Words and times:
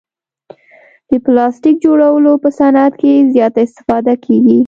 د 1.09 1.11
پلاستیک 1.25 1.75
جوړولو 1.85 2.31
په 2.43 2.49
صعنت 2.57 2.93
کې 3.01 3.13
زیاته 3.33 3.59
استفاده 3.67 4.13
کیږي. 4.25 4.59